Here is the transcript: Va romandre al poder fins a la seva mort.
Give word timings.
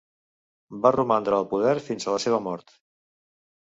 Va 0.85 0.93
romandre 0.95 1.37
al 1.39 1.47
poder 1.53 1.75
fins 1.91 2.07
a 2.09 2.17
la 2.17 2.23
seva 2.25 2.43
mort. 2.47 2.77